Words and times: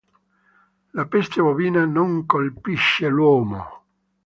La 0.99 1.05
peste 1.05 1.39
bovina 1.43 1.85
non 1.85 2.25
colpisce 2.25 3.07
l'uomo. 3.07 3.63